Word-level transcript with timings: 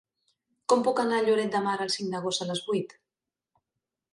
Com 0.71 0.81
puc 0.87 1.01
anar 1.03 1.19
a 1.19 1.25
Lloret 1.27 1.51
de 1.57 1.61
Mar 1.67 1.75
el 1.85 1.93
cinc 1.97 2.11
d'agost 2.15 2.47
a 2.47 2.49
les 2.53 2.65
vuit? 2.71 2.97